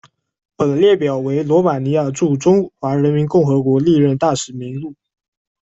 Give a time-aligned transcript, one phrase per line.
[0.55, 4.95] 本列表为罗马尼亚驻中华人民共和国历任大使名录。